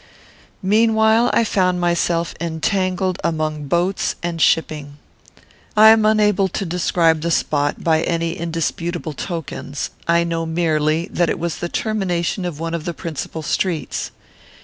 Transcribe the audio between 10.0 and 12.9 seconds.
I know merely that it was the termination of one of